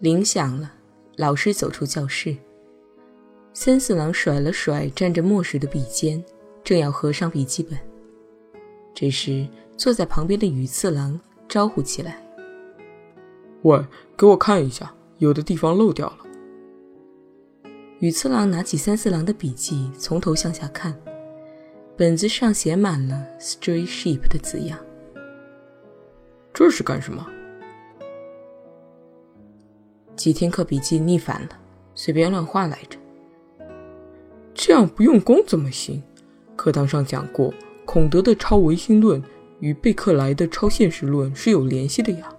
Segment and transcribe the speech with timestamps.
[0.00, 0.72] 铃响了，
[1.16, 2.36] 老师走出教室。
[3.54, 6.22] 三四郎甩了甩沾着墨水的笔尖，
[6.62, 7.78] 正要合上笔记本，
[8.94, 9.46] 这时
[9.76, 12.22] 坐在旁边的宇次郎招呼起来
[13.62, 13.82] ：“喂，
[14.18, 16.18] 给我看一下，有的地方漏掉了。”
[18.00, 20.94] 宇次郎拿起三四郎的笔记，从头向下看，
[21.96, 24.78] 本子上写满了 “stray sheep” 的字样。
[26.52, 27.26] 这是干什么？
[30.16, 31.48] 几天课笔记逆反了，
[31.94, 32.98] 随便乱画来着。
[34.54, 36.02] 这样不用功怎么行？
[36.56, 37.52] 课堂上讲过，
[37.84, 39.22] 孔德的超唯心论
[39.60, 42.32] 与贝克莱的超现实论是有联系的呀。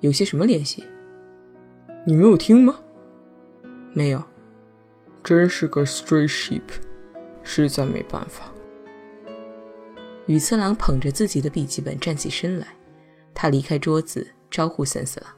[0.00, 0.82] 有些什么联系？
[2.04, 2.80] 你没有听吗？
[3.92, 4.20] 没有。
[5.22, 6.62] 真是个 stray sheep，
[7.44, 8.52] 实在没办法。
[10.26, 12.66] 羽次郎捧着自己的笔记本站起身来，
[13.32, 15.30] 他离开桌子，招呼三四郎。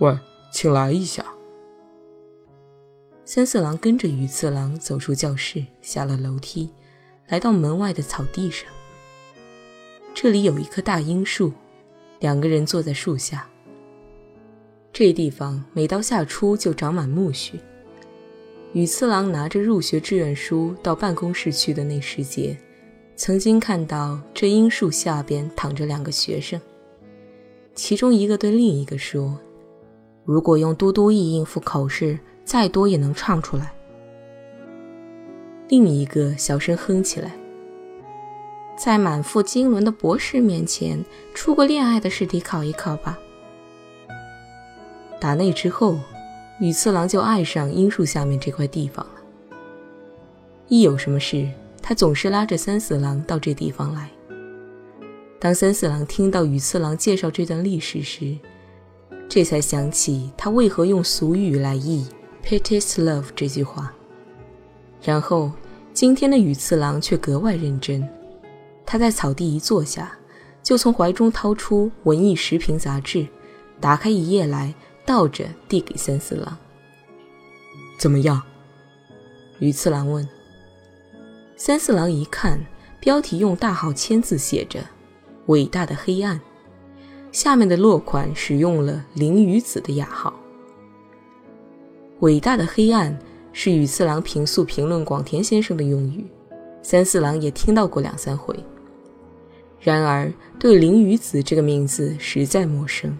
[0.00, 0.18] 喂，
[0.50, 1.22] 请来一下。
[3.26, 6.70] 三色郎跟着羽次郎走出教室，下了楼梯，
[7.28, 8.66] 来到门外的草地上。
[10.14, 11.52] 这里有一棵大樱树，
[12.18, 13.46] 两个人坐在树下。
[14.90, 17.60] 这地方每到夏初就长满苜蓿。
[18.72, 22.58] 羽次郎拿着入学志愿书到办公室去的那时节，
[23.16, 26.58] 曾经看到这樱树下边躺着两个学生，
[27.74, 29.38] 其中一个对另一个说。
[30.24, 33.72] 如果用嘟嘟意应付口试，再多也能唱出来。
[35.68, 37.32] 另一个小声哼起来，
[38.76, 43.18] 在满腹经纶的博士面前，出过恋爱的试题考一考吧。
[45.20, 45.98] 打那之后，
[46.60, 49.12] 羽次郎就爱上樱树下面这块地方了。
[50.68, 51.48] 一有什么事，
[51.82, 54.10] 他总是拉着三四郎到这地方来。
[55.38, 58.36] 当三四郎听到羽次郎介绍这段历史时，
[59.30, 62.04] 这才想起他为何用俗语来译
[62.44, 63.94] “pities love” 这句话。
[65.00, 65.52] 然后
[65.94, 68.04] 今天的羽次郎却格外认真，
[68.84, 70.18] 他在草地一坐下，
[70.64, 73.24] 就从怀中掏出《文艺时评》杂志，
[73.78, 74.74] 打开一页来，
[75.06, 76.58] 倒着递给三四郎。
[78.00, 78.42] 怎么样？
[79.60, 80.28] 羽次郎问。
[81.56, 82.60] 三四郎一看，
[82.98, 84.80] 标题用大号签字写着
[85.46, 86.40] “伟大的黑暗”。
[87.32, 90.32] 下面的落款使用了林雨子的雅号。
[92.20, 93.16] 伟大的黑暗
[93.52, 96.26] 是羽次郎平素评论广田先生的用语，
[96.82, 98.54] 三四郎也听到过两三回。
[99.80, 103.16] 然而对林雨子这个名字实在陌生。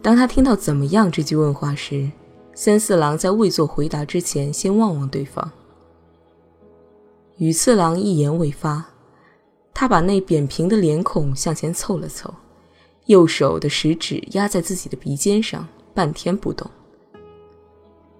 [0.00, 2.10] 当他听到“怎么样”这句问话时，
[2.54, 5.50] 三四郎在未做回答之前，先望望对方。
[7.36, 8.86] 羽次郎一言未发，
[9.74, 12.32] 他把那扁平的脸孔向前凑了凑。
[13.06, 16.70] 右手的食指压在自己的鼻尖上，半天不动。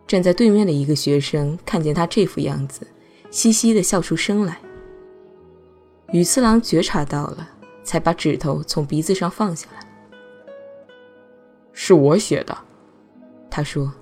[0.06, 2.86] 站在对面的一个学生看见他这副样子，
[3.30, 4.60] 嘻嘻的笑出声来。
[6.12, 7.50] 羽次郎觉察到了，
[7.82, 9.84] 才把指头从鼻子上放下来。
[11.72, 12.56] 是我写的，
[13.50, 13.92] 他说。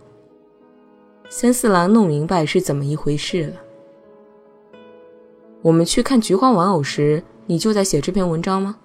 [1.31, 3.57] 三四郎弄明白是怎么一回事了。
[5.63, 8.77] 我们去看菊花玩偶时，你就在写这篇文章吗？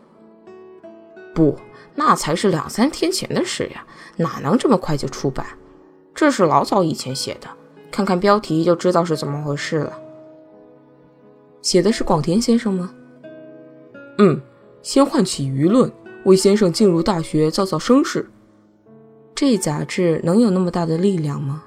[1.35, 1.55] 不。
[1.99, 5.45] 那才是两三天前的事呀，哪能这么快就出版？
[6.15, 7.49] 这是老早以前写的，
[7.91, 9.99] 看看标题就知道是怎么回事了。
[11.61, 12.89] 写的是广田先生吗？
[14.17, 14.41] 嗯，
[14.81, 15.91] 先唤起舆论，
[16.23, 18.25] 为先生进入大学造造声势。
[19.35, 21.65] 这杂志能有那么大的力量吗？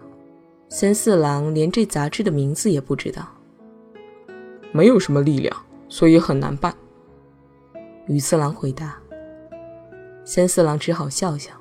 [0.70, 3.28] 三四郎连这杂志的名字也不知道。
[4.72, 5.54] 没有什么力量，
[5.90, 6.74] 所以很难办。
[8.06, 8.96] 羽次郎回答。
[10.24, 11.52] 三四郎只好笑笑。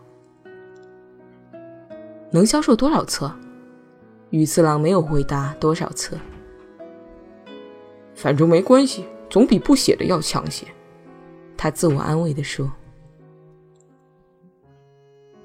[2.31, 3.31] 能销售多少册？
[4.29, 6.17] 宇次郎没有回答多少册。
[8.15, 10.65] 反正没关系，总比不写的要强些。
[11.57, 12.71] 他自我安慰地说。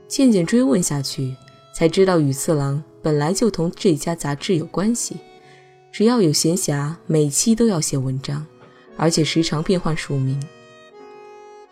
[0.07, 1.35] 渐渐追问下去，
[1.75, 5.17] 才知道宇次郎本来就同这家杂志有关系，
[5.91, 8.47] 只要有闲暇，每期都要写文章，
[8.97, 10.41] 而且时常变换署名。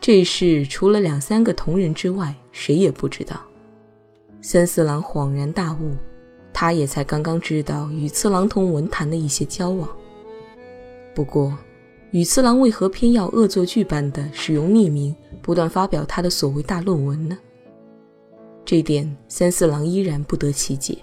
[0.07, 3.41] 这事除了两三个同仁之外，谁也不知道。
[4.43, 5.97] 三四郎恍然大悟，
[6.53, 9.89] 他也才刚刚知道与次郎同文坛的一些交往。
[11.15, 11.57] 不过，
[12.11, 17.39] 羽次郎为何偏要恶作剧般的使用匿名，不断发表他的所谓大论文呢？
[18.63, 20.99] 这点三四郎依然不得其解。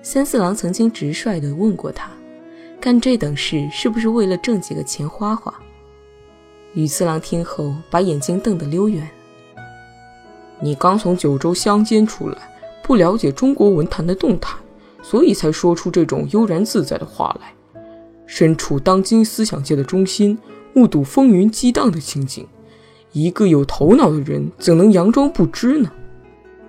[0.00, 2.10] 三四郎曾经直率地问过他，
[2.80, 5.52] 干这等事是不是为了挣几个钱花花？
[6.74, 9.06] 羽次郎听后，把眼睛瞪得溜圆。
[10.58, 12.38] 你刚从九州乡间出来，
[12.82, 14.56] 不了解中国文坛的动态，
[15.02, 17.52] 所以才说出这种悠然自在的话来。
[18.24, 20.38] 身处当今思想界的中心，
[20.72, 22.46] 目睹风云激荡的情景，
[23.12, 25.92] 一个有头脑的人怎能佯装不知呢？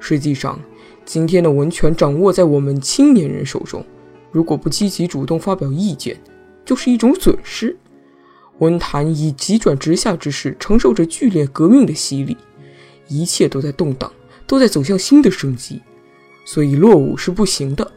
[0.01, 0.59] 实际上，
[1.05, 3.81] 今天的文权掌握在我们青年人手中，
[4.33, 6.19] 如果不积极主动发表意见，
[6.65, 7.77] 就是一种损失。
[8.59, 12.37] 文坛以急转直下之势，承受着剧烈革命的洗礼。
[13.07, 14.11] 一切都在动荡，
[14.47, 15.81] 都在走向新的生机，
[16.45, 17.91] 所以落伍是不行的。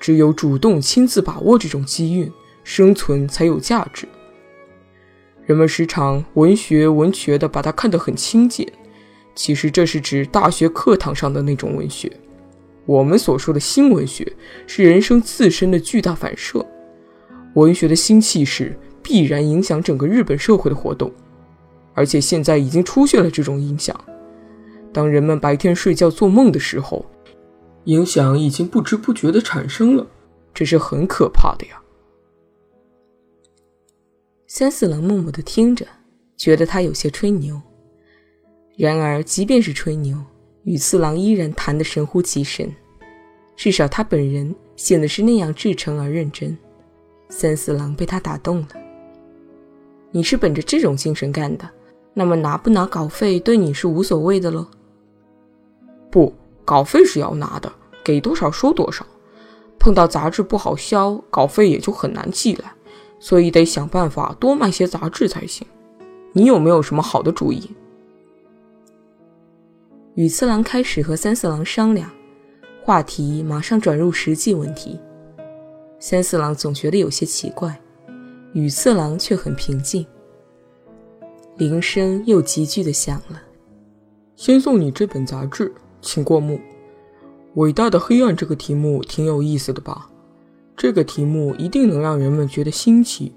[0.00, 2.30] 只有主动亲自把握这种机遇，
[2.62, 4.06] 生存才有价值。
[5.46, 8.70] 人们时常文学文学的把它看得很轻贱，
[9.34, 12.10] 其实这是指大学课堂上的那种文学。
[12.86, 14.30] 我们所说的新文学，
[14.66, 16.66] 是人生自身的巨大反射。
[17.54, 21.12] 文学的新气势必然影响整个日本社会的活动，
[21.92, 23.94] 而且现在已经出现了这种影响。
[24.92, 27.04] 当人们白天睡觉做梦的时候，
[27.84, 30.06] 影响已经不知不觉的产生了，
[30.54, 31.80] 这是很可怕的呀。
[34.46, 35.86] 三四郎默默的听着，
[36.36, 37.60] 觉得他有些吹牛。
[38.78, 40.16] 然而，即便是吹牛，
[40.62, 42.72] 羽次郎依然谈得神乎其神，
[43.54, 46.56] 至少他本人显得是那样至诚而认真。
[47.28, 48.68] 三四郎被他打动了。
[50.16, 51.68] 你是本着这种精神干的，
[52.12, 54.64] 那么拿不拿稿费对你是无所谓的喽。
[56.08, 56.32] 不，
[56.64, 57.72] 稿费是要拿的，
[58.04, 59.04] 给多少收多少。
[59.76, 62.72] 碰到杂志不好销，稿费也就很难寄来，
[63.18, 65.66] 所以得想办法多卖些杂志才行。
[66.32, 67.68] 你有没有什么好的主意？
[70.14, 72.08] 羽次郎开始和三四郎商量，
[72.84, 75.00] 话题马上转入实际问题。
[75.98, 77.80] 三四郎总觉得有些奇怪，
[78.54, 80.06] 羽次郎却很平静。
[81.56, 83.42] 铃声又急剧的响了，
[84.36, 85.72] 先送你这本杂志。
[86.00, 86.60] 请过目，
[87.54, 90.08] 伟大的黑暗这个题目挺有意思的吧？
[90.76, 93.32] 这个题目一定能让人们觉得新奇。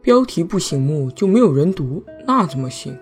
[0.00, 2.96] 标题不醒目就没有人读，那怎么行？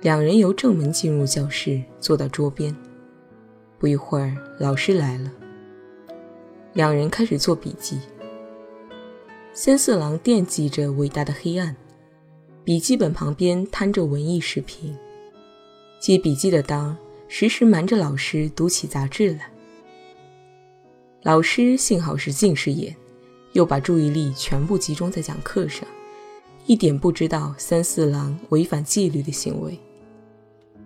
[0.00, 2.76] 两人由正门进入教室，坐到桌边。
[3.78, 5.32] 不一会儿，老师来了。
[6.74, 7.98] 两人开始做笔记。
[9.54, 11.76] 三四郎惦记着伟大的黑暗，
[12.64, 14.96] 笔记本旁边摊着文艺视频。
[16.00, 16.96] 记笔记的当
[17.28, 19.52] 时时瞒着老师读起杂志来。
[21.22, 22.96] 老师幸好是近视眼，
[23.52, 25.86] 又把注意力全部集中在讲课上，
[26.64, 29.78] 一点不知道三四郎违反纪律的行为。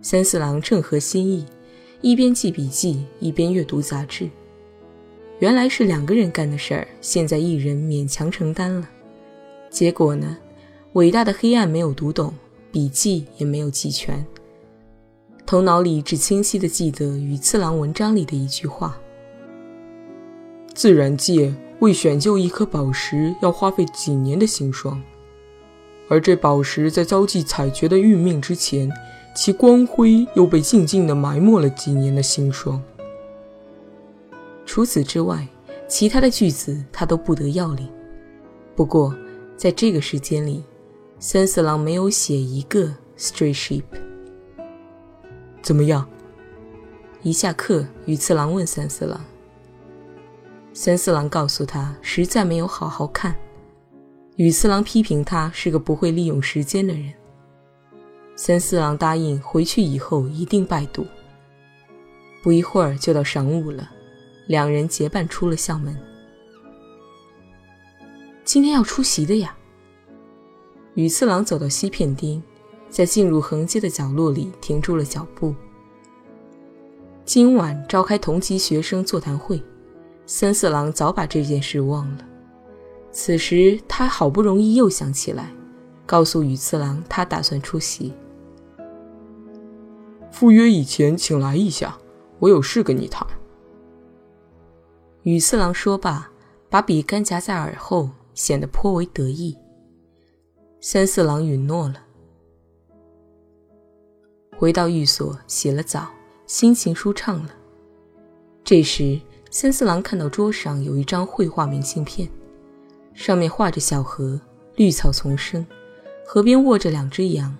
[0.01, 1.45] 三四郎正合心意，
[2.01, 4.29] 一边记笔记一边阅读杂志。
[5.39, 8.89] 原来是两个人干的事儿，现在一人勉强承担了。
[9.69, 10.35] 结果呢，
[10.93, 12.33] 伟大的黑暗没有读懂，
[12.71, 14.25] 笔记也没有记全。
[15.45, 18.97] 头脑里只清晰地记得羽次郎文章里的一句话
[20.73, 24.99] ：“自然界为选就一颗宝石要花费几年的辛霜，
[26.09, 28.91] 而这宝石在遭际采掘的运命之前，
[29.35, 32.81] 其光辉又被静静地埋没了几年的辛霜。”
[34.77, 35.47] 除此之外，
[35.87, 37.91] 其他的句子他都不得要领。
[38.75, 39.11] 不过，
[39.55, 40.63] 在这个时间里，
[41.17, 43.81] 三四郎没有写一个 stray sheep。
[45.63, 46.07] 怎么样？
[47.23, 49.19] 一下课，宇次郎问三四郎。
[50.73, 53.35] 三四郎告诉他，实在没有好好看。
[54.35, 57.11] 宇次郎批评他是个不会利用时间的人。
[58.35, 61.03] 三四郎答应回去以后一定拜读。
[62.43, 63.89] 不一会儿就到晌午了，
[64.47, 65.95] 两人结伴出了校门。
[68.43, 69.55] 今天要出席的呀。
[70.95, 72.41] 羽次郎走到西片町。
[72.89, 75.53] 在进入横街的角落里停住了脚步。
[77.25, 79.61] 今晚召开同级学生座谈会，
[80.25, 82.25] 三四郎早把这件事忘了。
[83.11, 85.51] 此时他好不容易又想起来，
[86.05, 88.13] 告诉羽次郎他打算出席。
[90.31, 91.97] 赴约以前请来一下，
[92.39, 93.27] 我有事跟你谈。
[95.27, 96.31] 羽四郎说罢，
[96.69, 99.57] 把笔干夹在耳后，显得颇为得意。
[100.79, 101.95] 三四郎允诺了。
[104.55, 106.07] 回到寓所，洗了澡，
[106.45, 107.49] 心情舒畅了。
[108.63, 109.19] 这时，
[109.51, 112.29] 三四郎看到桌上有一张绘画明信片，
[113.13, 114.39] 上面画着小河，
[114.77, 115.67] 绿草丛生，
[116.25, 117.53] 河边卧着两只羊，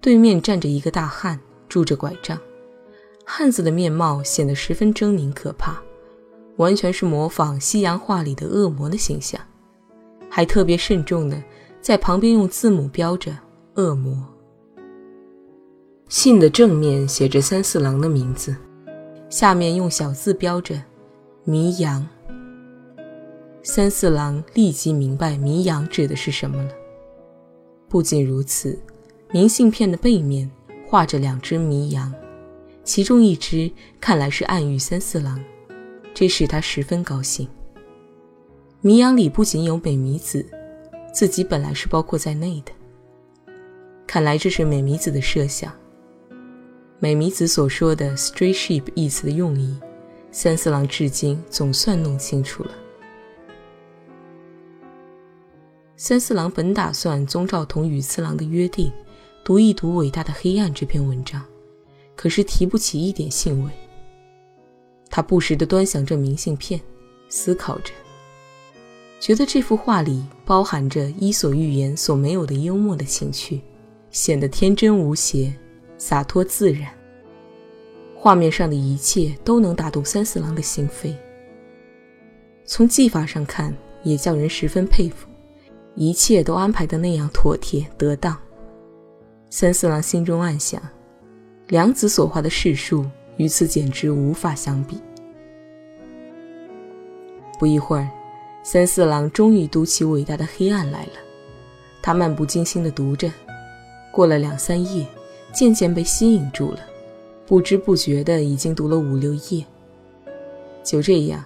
[0.00, 2.40] 对面站着一个大汉，拄着拐杖。
[3.26, 5.82] 汉子的面貌显得十分狰狞可怕，
[6.56, 9.40] 完全是模仿西洋画里的恶魔的形象，
[10.30, 11.42] 还特别慎重的
[11.80, 13.36] 在旁边用字母标着
[13.76, 14.16] “恶魔”。
[16.08, 18.56] 信的正面写着三四郎的名字，
[19.28, 20.80] 下面用小字标着
[21.44, 22.06] “迷羊”。
[23.62, 26.70] 三四郎立即明白“迷羊”指的是什么了。
[27.88, 28.78] 不仅如此，
[29.32, 30.50] 明信片的背面
[30.88, 32.12] 画着两只迷羊。
[32.84, 33.68] 其中一只
[34.00, 35.42] 看来是暗喻三四郎，
[36.18, 37.46] 这使他十分高兴。
[38.80, 40.42] 迷羊里不仅有美弥子，
[41.12, 42.72] 自己本来是包括在内的。
[44.06, 45.70] 看来这是美弥子的设想。
[47.00, 49.78] 美弥子所说的 “stray sheep” 一词的用意，
[50.30, 52.70] 三四郎至今总算弄清楚了。
[55.96, 58.90] 三四郎本打算遵照同羽次郎的约定，
[59.44, 61.44] 读一读《伟大的黑暗》这篇文章。
[62.14, 63.70] 可是提不起一点兴味。
[65.16, 66.78] 他不时地端详着明信片，
[67.30, 67.90] 思考着，
[69.18, 73.62] 觉得这幅画里包含着《伊索寓言》所没有的幽默的情趣，
[74.10, 75.56] 显得天真无邪、
[75.96, 76.92] 洒脱自然。
[78.14, 81.14] 画面上的一切都能打动三四郎的心扉。
[82.66, 85.26] 从技法上看，也叫人十分佩服，
[85.94, 88.36] 一切都安排得那样妥帖得当。
[89.48, 90.78] 三四郎心中暗想。
[91.68, 93.06] 良子所画的世树
[93.36, 95.00] 与此简直无法相比。
[97.58, 98.08] 不一会儿，
[98.62, 101.12] 三四郎终于读起伟大的黑暗来了。
[102.02, 103.32] 他漫不经心地读着，
[104.12, 105.06] 过了两三页，
[105.52, 106.80] 渐渐被吸引住了，
[107.46, 109.64] 不知不觉的已经读了五六页。
[110.84, 111.44] 就这样，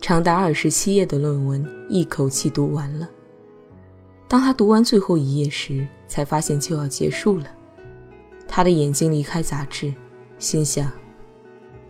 [0.00, 3.08] 长达二十七页的论文一口气读完了。
[4.26, 7.46] 当他读完最后一页时，才发现就要结束了。
[8.48, 9.92] 他的眼睛离开杂志，
[10.38, 10.90] 心想：“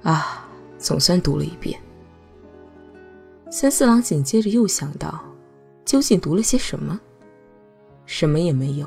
[0.03, 1.79] 啊，总算读了一遍。”
[3.51, 5.23] 三四郎紧接着又想到，
[5.85, 7.01] 究竟读了些什么？
[8.07, 8.87] 什么也没有，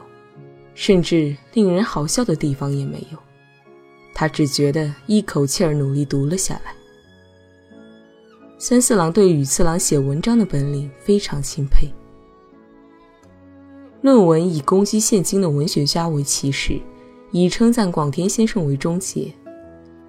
[0.74, 3.18] 甚至令人好笑的地方也没有。
[4.14, 6.74] 他只觉得一口气儿努力读了下来。
[8.58, 11.88] 三四郎对羽次郎写文章的本领非常钦佩。
[14.02, 16.82] 论文以攻击现今的文学家为起始。
[17.32, 19.30] 以称赞广田先生为终结，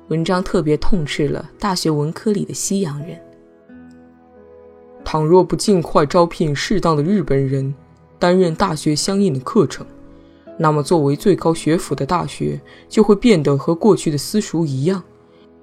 [0.09, 3.21] 文章特别痛斥了大学文科里的西洋人。
[5.05, 7.75] 倘若不尽快招聘适当的日本人
[8.19, 9.87] 担任大学相应的课程，
[10.59, 15.03] 那么作为最高学府的大学就会变得和过去的私塾一样，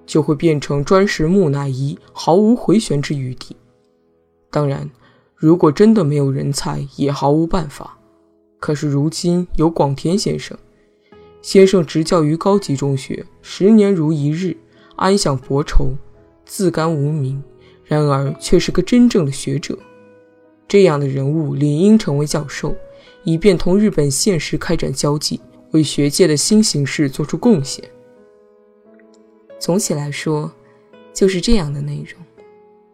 [0.05, 3.55] 就会变成专食木乃伊，毫无回旋之余地。
[4.51, 4.89] 当然，
[5.35, 7.97] 如果真的没有人才，也毫无办法。
[8.59, 10.57] 可是如今有广田先生。
[11.43, 14.55] 先生执教于高级中学，十年如一日，
[14.95, 15.91] 安享薄酬，
[16.45, 17.43] 自甘无名，
[17.83, 19.77] 然而却是个真正的学者。
[20.69, 22.73] 这样的人物理应成为教授，
[23.25, 27.83] 以便同日本现实开展交际，为学界的新形势做出贡献。
[29.59, 30.49] 总体来说，
[31.13, 32.23] 就是这样的内容。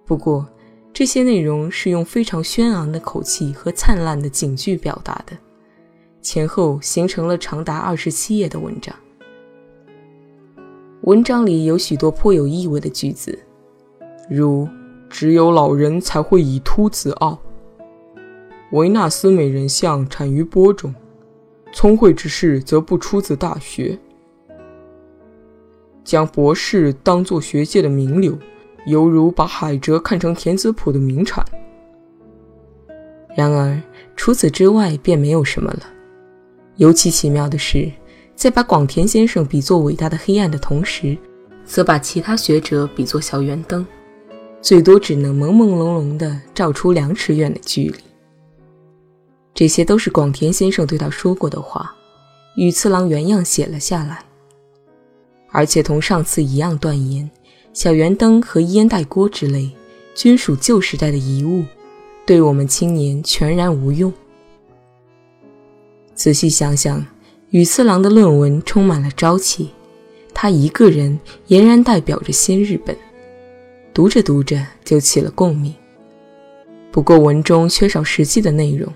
[0.07, 0.49] 不过，
[0.91, 5.37] 这些内容是用非常轩昂的口气和灿烂的警句表达的。
[6.21, 8.93] 前后形成了长达二十七页的文章。
[11.01, 13.37] 文章里有许多颇有意味的句子，
[14.29, 14.67] 如
[15.09, 17.39] “只有老人才会以秃自傲
[18.73, 20.93] ”，“维纳斯美人像产于播种，
[21.71, 23.97] 聪慧之士则不出自大学”，
[26.03, 28.37] 将博士当作学界的名流，
[28.85, 31.43] 犹如把海蜇看成田子浦的名产。
[33.35, 33.81] 然而
[34.17, 35.83] 除此之外便没有什么了。
[36.79, 37.91] 尤其奇妙的是，
[38.35, 41.17] 在把广田先生比作伟大的黑暗的同时，
[41.65, 43.85] 则把其他学者比作小圆灯，
[44.61, 47.95] 最多只能朦朦胧胧地照出两尺远的距离。
[49.53, 51.93] 这些都是广田先生对他说过的话，
[52.55, 54.23] 羽次郎原样写了下来，
[55.51, 57.29] 而且同上次一样断言，
[57.73, 59.69] 小圆灯和烟袋锅之类，
[60.15, 61.65] 均属旧时代的遗物，
[62.25, 64.13] 对我们青年全然无用。
[66.19, 67.05] 仔细想想，
[67.51, 69.69] 羽次郎的论文充满了朝气，
[70.33, 72.93] 他一个人俨然代表着新日本。
[73.93, 75.73] 读着读着就起了共鸣。
[76.91, 78.91] 不过文中缺少实际的内容，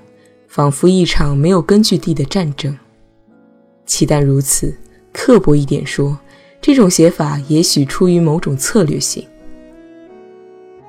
[0.49, 2.77] 仿佛一场没有根据地的战争。
[3.85, 4.77] 岂但如此，
[5.13, 6.19] 刻薄一点说，
[6.59, 9.25] 这种写法也许出于某种策略性。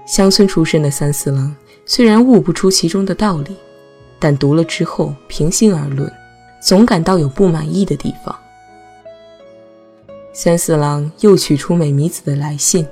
[0.04, 1.54] 乡村出身的三四郎
[1.86, 3.54] 虽然悟不出其中的道理，
[4.18, 6.12] 但读了之后，平心而论，
[6.64, 8.34] 总感到有不满意的地方。
[10.32, 12.86] 三四郎又取出美弥子的来信，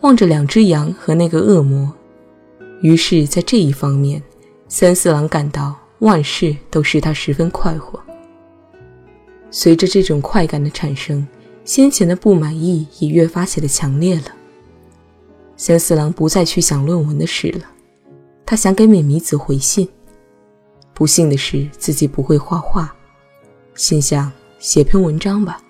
[0.00, 1.92] 望着两只羊和那个恶魔，
[2.80, 4.22] 于是，在这一方面，
[4.68, 8.00] 三四郎感到万事都使他十分快活。
[9.50, 11.28] 随着这种快感的产生，
[11.62, 14.28] 先前的不满意也越发显得强烈了。
[15.58, 17.66] 三四郎不再去想论文的事了，
[18.46, 19.86] 他想给美弥子回信。
[20.94, 22.94] 不幸的是，自己不会画画，
[23.74, 25.60] 心想写篇文章吧。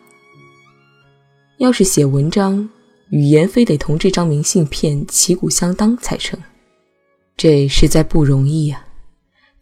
[1.58, 2.68] 要是写文章，
[3.08, 6.38] 语言非得同这张明信片旗鼓相当才成，
[7.36, 8.84] 这实在不容易呀。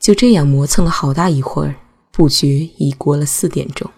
[0.00, 1.76] 就这样磨蹭了好大一会儿，
[2.11, 3.88] 不觉已过了四点钟。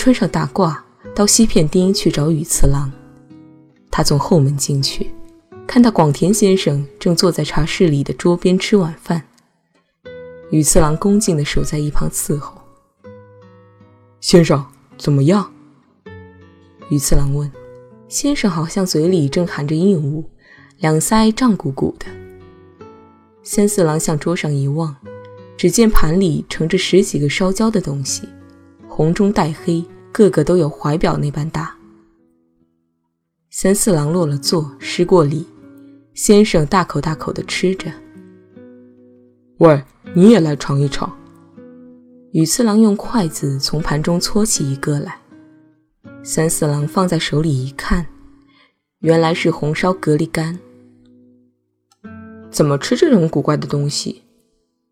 [0.00, 0.74] 穿上大褂，
[1.14, 2.90] 到西片町去找羽次郎。
[3.90, 5.10] 他从后门进去，
[5.66, 9.22] 看到广田先生正坐在茶室里的桌边吃晚饭。
[10.50, 12.58] 羽次郎恭敬地守在一旁伺候。
[14.22, 14.64] 先生
[14.96, 15.52] 怎么样？
[16.88, 17.52] 羽次郎问。
[18.08, 20.24] 先生好像嘴里正含着硬物，
[20.78, 22.06] 两腮胀鼓鼓的。
[23.42, 24.96] 三四郎向桌上一望，
[25.58, 28.26] 只见盘里盛着十几个烧焦的东西。
[29.00, 31.74] 红中带黑，个个都有怀表那般大。
[33.48, 35.46] 三四郎落了座，施过礼，
[36.12, 37.90] 先生大口大口的吃着。
[39.60, 41.10] 喂，你也来尝一尝。
[42.32, 45.18] 羽次郎用筷子从盘中搓起一个来，
[46.22, 48.04] 三四郎放在手里一看，
[48.98, 50.58] 原来是红烧蛤蜊干。
[52.50, 54.24] 怎么吃这种古怪的东西？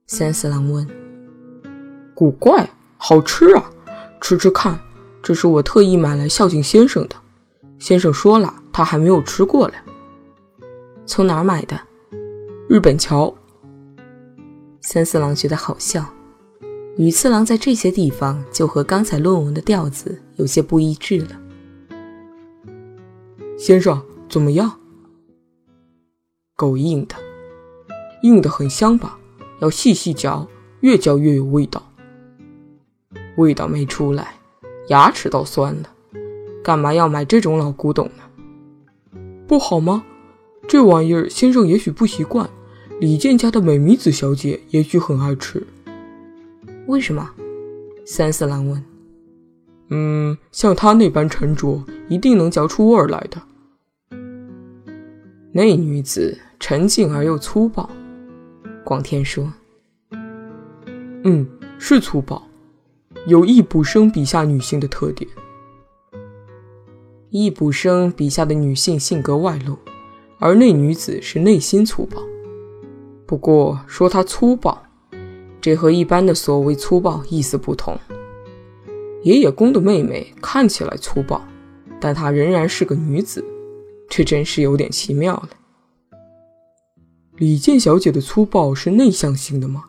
[0.07, 0.89] 三四郎问。
[2.15, 3.71] 古怪，好吃啊！
[4.21, 4.79] 吃吃看，
[5.23, 7.17] 这是我特意买来孝敬先生的。
[7.79, 9.75] 先生说了，他还没有吃过嘞。
[11.07, 11.81] 从哪儿买的？
[12.69, 13.35] 日本桥。
[14.81, 16.05] 三四郎觉得好笑。
[16.97, 21.41] 羽次郎在这些地方就和刚才论文的调子有些不一致了。
[23.57, 24.79] 先生怎么样？
[26.57, 27.15] 够硬的，
[28.23, 29.17] 硬的很香吧？
[29.61, 30.47] 要细细嚼，
[30.81, 31.83] 越嚼越有味道。
[33.39, 34.35] 味道没出来，
[34.89, 35.89] 牙齿倒酸了。
[36.63, 39.21] 干嘛要买这种老古董呢？
[39.47, 40.05] 不好吗？
[40.67, 42.51] 这玩意儿先生也许不习惯，
[43.01, 45.65] 李健家的美弥子小姐也许很爱吃。
[46.89, 47.31] 为什么？
[48.05, 48.85] 三四郎问。
[49.91, 53.41] 嗯，像他那般沉着，一定能嚼出味儿来的。
[55.53, 57.89] 那女子沉静而又粗暴。
[58.85, 59.51] 广天说。
[61.23, 61.47] 嗯，
[61.79, 62.43] 是粗暴。
[63.29, 65.31] 有易卜生笔下女性的特点。
[67.29, 69.77] 易卜生笔下的女性性格外露，
[70.39, 72.23] 而那女子是内心粗暴。
[73.27, 74.83] 不过说她粗暴，
[75.61, 77.99] 这和一般的所谓粗暴意思不同。
[79.25, 81.47] 爷爷公的妹妹看起来粗暴，
[82.01, 83.45] 但她仍然是个女子，
[84.09, 85.51] 这真是有点奇妙了。
[87.37, 89.85] 李健小姐的粗暴是内向性的吗？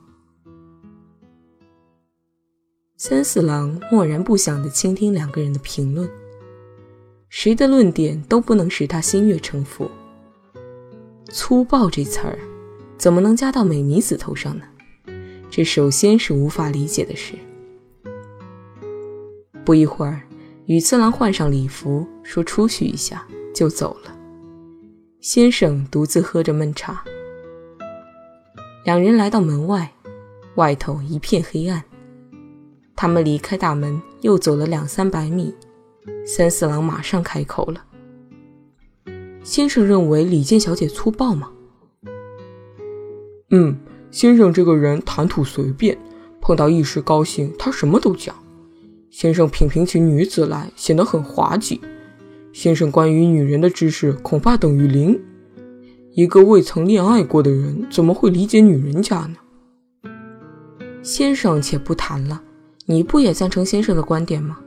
[3.01, 6.11] 三四郎默然不响地倾听两个人的评论，
[7.29, 9.89] 谁的论点都不能使他心悦诚服。
[11.29, 12.37] 粗暴这词儿，
[12.97, 14.65] 怎么能加到美弥子头上呢？
[15.49, 17.35] 这首先是无法理解的事。
[19.63, 20.21] 不一会儿，
[20.65, 24.13] 羽次郎换上礼服，说出去一下，就走了。
[25.21, 27.01] 先生独自喝着闷茶。
[28.83, 29.89] 两人来到门外，
[30.55, 31.81] 外头一片黑暗。
[33.01, 35.55] 他们离开大门，又走了两三百米，
[36.25, 37.81] 三四郎马上开口了
[39.41, 41.49] ：“先生认为李健小姐粗暴吗
[43.51, 43.79] ？”“嗯，
[44.11, 45.97] 先生这个人谈吐随便，
[46.41, 48.35] 碰到一时高兴，他什么都讲。
[49.09, 51.79] 先生品评起女子来，显得很滑稽。
[52.51, 55.17] 先生关于女人的知识恐怕等于零。
[56.11, 59.37] 一个未曾恋爱过的人，怎么会理解女人家呢？”
[61.01, 62.43] 先生且不谈了。
[62.91, 64.57] 你不也赞成先生的观点吗？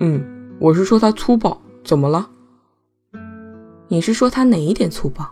[0.00, 0.20] 嗯，
[0.58, 2.28] 我是说他粗暴，怎么了？
[3.86, 5.24] 你是说他哪一点粗暴？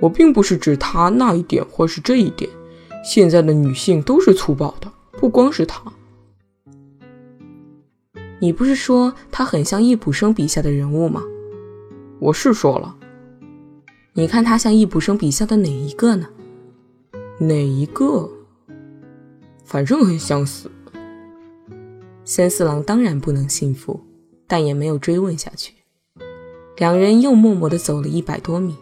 [0.00, 2.50] 我并不是指他那一点或是这一点。
[3.04, 5.82] 现在的女性都是粗暴的，不光是他。
[8.38, 11.22] 你不是说他很像易卜生笔下的人物吗？
[12.18, 12.96] 我是说了。
[14.14, 16.26] 你看他像易卜生笔下的哪一个呢？
[17.38, 18.26] 哪一个？
[19.70, 20.68] 反正很相似。
[22.24, 24.00] 三四郎当然不能信服，
[24.48, 25.74] 但也没有追问下去。
[26.78, 28.74] 两人又默默地走了一百多米。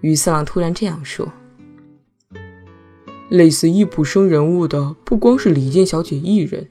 [0.00, 1.32] 于四郎突然这样说
[3.30, 6.68] ：“类似易卜生人物的，不光是李健小姐一人，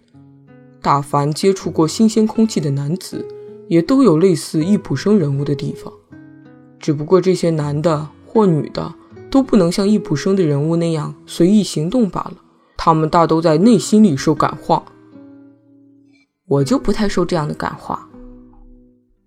[0.81, 3.25] 大凡接触过新鲜空气的男子，
[3.69, 5.93] 也都有类似易卜生人物的地方。
[6.81, 8.93] 只不过这些男的或女的，
[9.31, 12.41] 都不能像易卜生的人物那样随意行动罢了。
[12.85, 14.83] 他们大都在内心里受感化。”
[16.45, 18.07] 我就不太受这样的感化。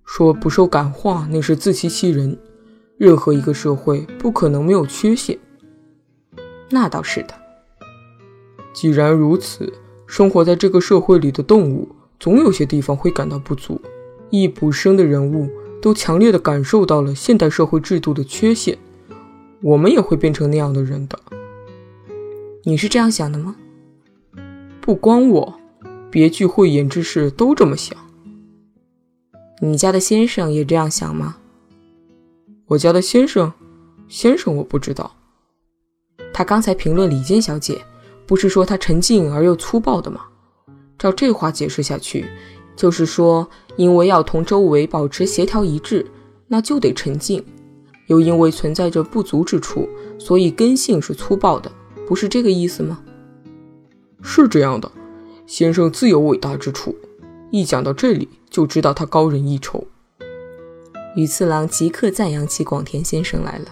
[0.05, 2.39] 说不受感化，那是自欺欺人。
[2.99, 5.37] 任何一个社会不可能没有缺陷。
[6.71, 7.35] 那倒是的。
[8.73, 9.73] 既然如此，
[10.07, 11.89] 生活在这个社会里的动物，
[12.21, 13.81] 总有些地方会感到不足。
[14.31, 15.51] 易卜生的人物
[15.83, 18.79] 都强烈的感受到了现代社会制度的缺陷。
[19.61, 21.19] 我们也会变成那样的人的。
[22.69, 23.57] 你是这样想的吗？
[24.83, 25.59] 不光我。
[26.11, 27.97] 别具慧眼之士都这么想。
[29.63, 31.39] 你家的先生也这样想吗？
[32.67, 33.51] 我家的先生，
[34.07, 35.11] 先生我不知道。
[36.31, 37.81] 他刚才评论李坚小姐，
[38.27, 40.27] 不是说她沉静而又粗暴的吗？
[40.99, 42.27] 照这话解释下去，
[42.77, 46.05] 就是说，因为要同周围保持协调一致，
[46.47, 47.41] 那就得沉静；
[48.09, 51.73] 又因为存在着不足之处，所以根性是粗暴的，
[52.09, 53.01] 不是这个意思吗？
[54.23, 54.91] 是这样的。
[55.47, 56.97] 先生自有伟大之处，
[57.51, 59.87] 一讲到这里就知道他高人一筹。
[61.15, 63.67] 羽次郎即刻赞扬起广田先生来了。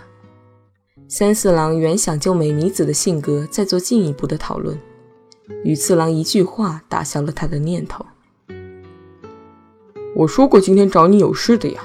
[1.09, 4.79] 三四郎原想就美弥子的性格再做进一步的讨论，
[5.65, 8.05] 羽次郎一句话打消了他的念头。
[10.15, 11.83] 我说过今天找你有事的呀。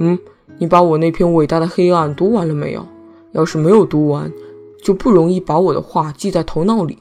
[0.00, 0.18] 嗯，
[0.58, 2.84] 你把我那篇伟大的黑暗读完了没有？
[3.30, 4.32] 要是没有读完，
[4.86, 6.96] 就不容易把我的话记在头脑里。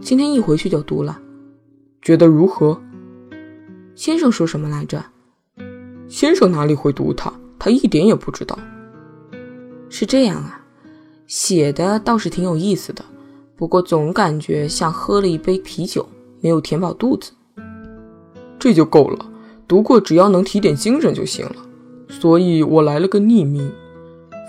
[0.00, 1.20] 今天一回去就读了，
[2.00, 2.80] 觉得如何？
[3.96, 5.04] 先生说什么来着？
[6.06, 7.32] 先生哪里会读他？
[7.58, 8.56] 他一点也不知道。
[9.88, 10.64] 是这样啊，
[11.26, 13.04] 写的倒是挺有意思的，
[13.56, 16.08] 不过总感觉像喝了一杯啤酒，
[16.40, 17.32] 没有填饱肚子。
[18.56, 19.28] 这就够了，
[19.66, 21.56] 读过只要能提点精神就行了。
[22.08, 23.68] 所以我来了个匿名，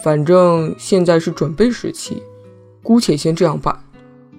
[0.03, 2.21] 反正现在是准备时期，
[2.83, 3.77] 姑且先这样办。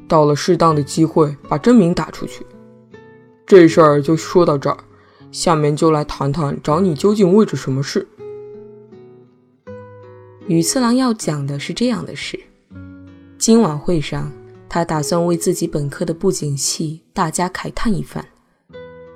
[0.07, 2.47] 到了适当的机会，把真名打出去。
[3.47, 4.79] 这事儿就说到这儿，
[5.31, 8.07] 下面就来谈谈找你究竟为着什么事。
[10.47, 12.41] 羽次郎要讲的是这样的事：
[13.37, 14.33] 今晚会上，
[14.67, 18.25] 他打算为自己本科的不景气大家慨叹一番，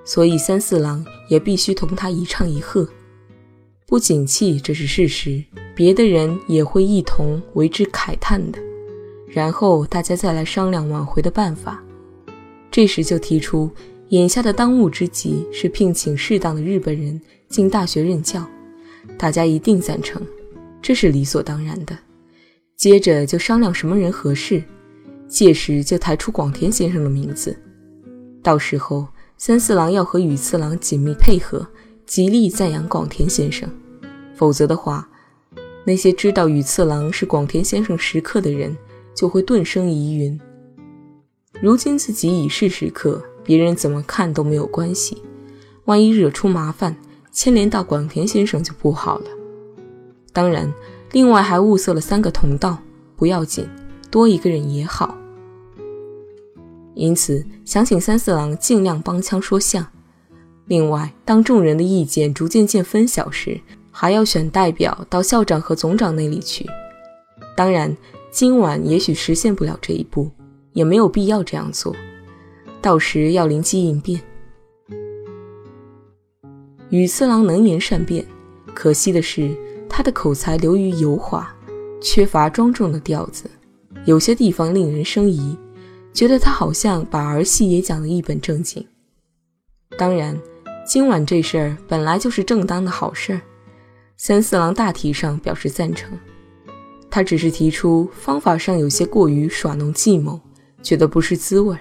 [0.04, 2.86] 所以三四郎也必须同他一唱一和。
[3.92, 8.58] 不景气这是事实，别的人也会一同为之慨叹的。
[9.28, 11.78] 然后大家再来商量挽回的办法。
[12.70, 13.70] 这时就提出，
[14.08, 18.42] 眼下的当务之急是聘请适当的日本人进大学任教，
[19.18, 20.26] 大家一定赞成，
[20.80, 21.94] 这是理所当然的。
[22.78, 24.64] 接着就商量什么人合适，
[25.28, 27.54] 届时就抬出广田先生的名字。
[28.42, 31.66] 到时候三四郎要和羽次郎紧密配合，
[32.06, 33.68] 极力赞扬广田先生，
[34.42, 35.08] 否则的话，
[35.84, 38.76] 那些知道羽次郎是广田先生食客的人。
[39.14, 40.40] 就会顿生疑云。
[41.60, 45.22] 如今自己已是时刻，别人怎么看都没有关系。
[45.84, 46.96] 万一惹出麻烦，
[47.30, 49.26] 牵连到广田先生就不好了。
[50.32, 50.72] 当然，
[51.12, 52.78] 另外还物色了三个同道，
[53.14, 53.68] 不要紧，
[54.10, 55.16] 多一个人也好。
[56.94, 59.86] 因此，想请三四郎尽量帮腔说相。
[60.64, 63.60] 另外，当众人的意见逐渐见分晓时，
[63.92, 66.66] 还要选代表到校长和总长那里去。
[67.56, 67.96] 当然。
[68.34, 70.30] 今晚也许实现不了这一步，
[70.72, 71.94] 也没有必要这样做。
[72.80, 74.18] 到时要灵机应变。
[76.88, 78.24] 羽次郎能言善辩，
[78.72, 79.54] 可惜的是
[79.86, 81.54] 他的口才流于油滑，
[82.00, 83.50] 缺乏庄重的调子，
[84.06, 85.54] 有些地方令人生疑，
[86.14, 88.82] 觉得他好像把儿戏也讲得一本正经。
[89.98, 90.40] 当然，
[90.86, 93.40] 今晚这事儿本来就是正当的好事儿，
[94.24, 96.16] 三四郎大体上表示赞成。
[97.10, 100.40] 他只是提出方法上有些过于耍弄计谋，
[100.80, 101.76] 觉得不是滋味。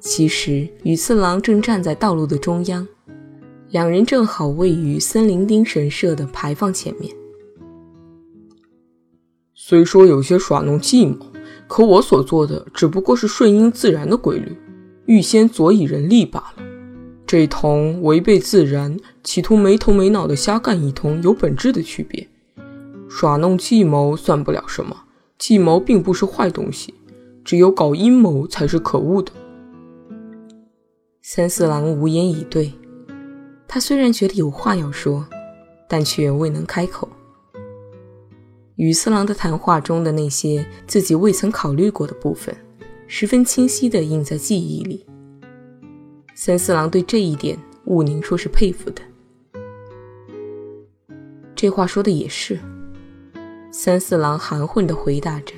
[0.00, 2.88] 其实羽次郎正站在道路的中央，
[3.68, 7.14] 两人正好位于森林町神社的牌坊前面。
[9.52, 11.18] 虽说有些耍弄计谋，
[11.66, 14.56] 可我所做的只不过是顺应自然的规律，
[15.04, 16.67] 预先佐以人力罢了。
[17.28, 22.26] 这同违背自然，企图没头没脑的瞎干一通有本质的区别。
[23.06, 24.96] 耍弄计谋算不了什么，
[25.36, 26.94] 计谋并不是坏东西，
[27.44, 29.30] 只有搞阴谋才是可恶的。
[31.20, 32.72] 三四郎无言以对，
[33.66, 35.26] 他虽然觉得有话要说，
[35.86, 37.06] 但却未能开口。
[38.76, 42.56] 与四郎的谈话中的那些自己未曾考虑过的部分，
[43.06, 45.04] 十分清晰地印在记忆里。
[46.40, 49.02] 三四郎对这一点，务宁说是佩服的。
[51.56, 52.56] 这话说的也是。
[53.72, 55.52] 三四郎含混地回答着。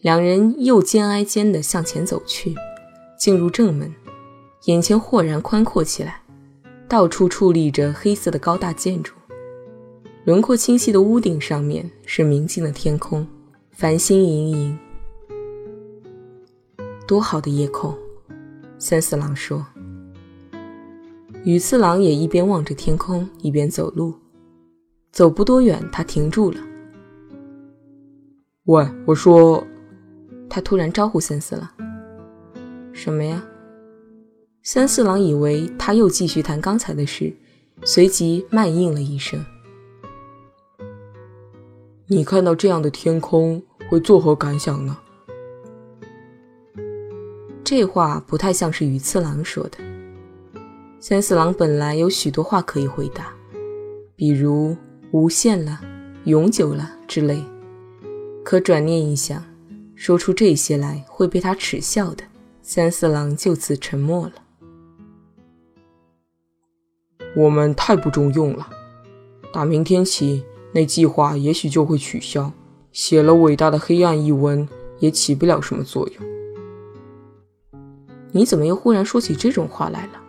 [0.00, 2.54] 两人又肩挨肩地向前走去，
[3.18, 3.94] 进入正门，
[4.64, 6.22] 眼前豁然宽阔起来，
[6.88, 9.12] 到处矗立着黑色的高大建筑。
[10.24, 13.26] 轮廓清晰的屋顶上面是明净的天空，
[13.72, 14.78] 繁星盈盈，
[17.06, 17.94] 多好的夜空！
[18.80, 19.64] 三四郎说。
[21.44, 24.14] 羽次郎也一边望着天空，一边走路。
[25.12, 26.58] 走不多远，他停住了。
[28.64, 29.62] 喂，我说，
[30.48, 31.68] 他突然招呼三四郎
[32.94, 33.44] ：“什么呀？”
[34.64, 37.34] 三四郎以为他又继续谈刚才的事，
[37.84, 39.44] 随即慢应了一声。
[42.06, 44.96] 你看到这样的天空会作何感想呢？
[47.70, 49.78] 这话不太像是羽次郎说的。
[50.98, 53.32] 三四郎本来有许多话可以回答，
[54.16, 54.76] 比如
[55.12, 55.80] 无限了、
[56.24, 57.40] 永久了之类，
[58.42, 59.40] 可转念一想，
[59.94, 62.24] 说出这些来会被他耻笑的，
[62.60, 64.32] 三四郎就此沉默了。
[67.36, 68.68] 我们太不中用了，
[69.52, 70.42] 打明天起。
[70.72, 72.52] 那计划也许就会取消，
[72.90, 76.39] 写了伟大的黑暗一文也起不了什么作用。
[78.32, 80.20] 你怎么又忽然说起这种话来了？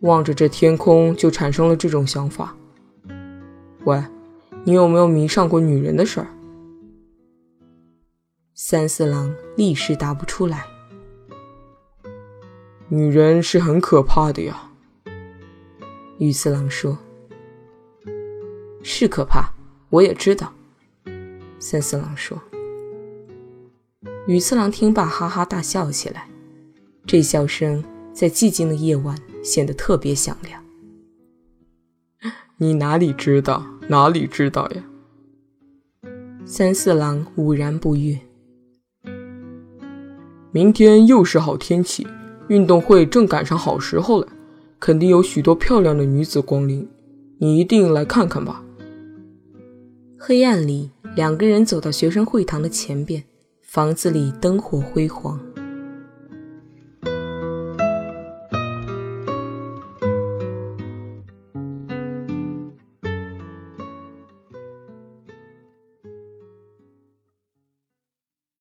[0.00, 2.54] 望着这天空就产生了这种想法。
[3.84, 4.02] 喂，
[4.64, 6.26] 你有没有迷上过女人的事儿？
[8.54, 10.64] 三四郎立时答不出来。
[12.88, 14.70] 女人是很可怕的呀。
[16.18, 16.96] 玉四郎说。
[18.82, 19.48] 是可怕，
[19.88, 20.52] 我也知道。
[21.58, 22.38] 三四郎说。
[24.26, 26.26] 羽次郎听罢，哈哈大笑起来。
[27.04, 27.84] 这笑声
[28.14, 30.64] 在寂静的夜晚显得特别响亮。
[32.56, 33.62] 你哪里知道？
[33.86, 34.82] 哪里知道呀？
[36.46, 38.18] 三四郎兀然不悦。
[40.52, 42.06] 明天又是好天气，
[42.48, 44.28] 运动会正赶上好时候了，
[44.80, 46.88] 肯定有许多漂亮的女子光临，
[47.38, 48.64] 你一定来看看吧。
[50.18, 53.22] 黑暗里，两个人走到学生会堂的前边，
[53.74, 55.36] 房子里灯火辉煌。